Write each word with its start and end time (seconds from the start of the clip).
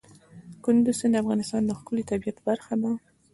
کندز 0.63 0.95
سیند 0.99 1.13
د 1.17 1.21
افغانستان 1.23 1.61
د 1.65 1.71
ښکلي 1.79 2.03
طبیعت 2.11 2.37
برخه 2.47 2.73
ده. 2.81 2.91